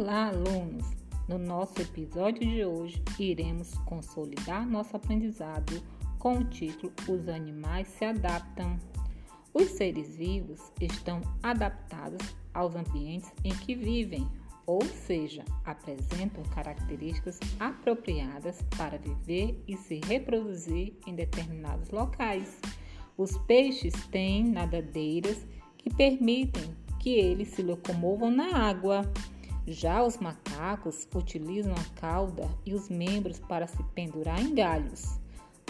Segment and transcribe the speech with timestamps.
[0.00, 0.86] Olá, alunos!
[1.26, 5.82] No nosso episódio de hoje, iremos consolidar nosso aprendizado
[6.20, 8.78] com o título Os animais se adaptam.
[9.52, 12.24] Os seres vivos estão adaptados
[12.54, 14.24] aos ambientes em que vivem,
[14.64, 22.60] ou seja, apresentam características apropriadas para viver e se reproduzir em determinados locais.
[23.16, 25.44] Os peixes têm nadadeiras
[25.76, 29.02] que permitem que eles se locomovam na água.
[29.70, 35.20] Já os macacos utilizam a cauda e os membros para se pendurar em galhos.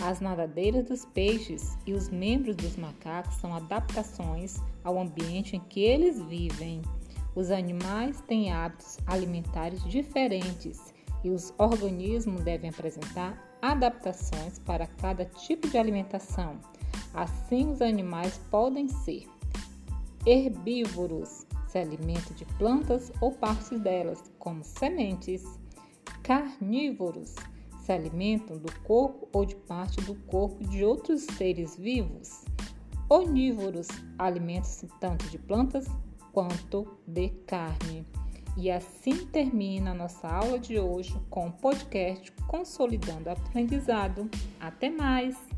[0.01, 5.80] As nadadeiras dos peixes e os membros dos macacos são adaptações ao ambiente em que
[5.80, 6.80] eles vivem.
[7.34, 15.69] Os animais têm hábitos alimentares diferentes e os organismos devem apresentar adaptações para cada tipo
[15.69, 16.60] de alimentação.
[17.12, 19.27] Assim, os animais podem ser
[20.24, 25.45] herbívoros, se alimentam de plantas ou partes delas, como sementes.
[26.23, 27.35] Carnívoros
[27.83, 32.45] se alimentam do corpo ou de parte do corpo de outros seres vivos.
[33.09, 35.87] Onívoros alimentam-se tanto de plantas
[36.33, 38.05] quanto de carne.
[38.57, 44.29] E assim termina a nossa aula de hoje com o podcast Consolidando o Aprendizado.
[44.61, 45.57] Até mais!